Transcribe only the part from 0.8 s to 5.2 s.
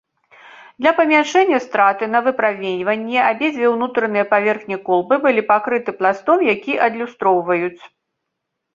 Для памяншэння страты на выпраменьванне абедзве ўнутраныя паверхні колбы